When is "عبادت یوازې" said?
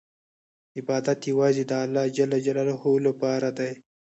0.77-1.63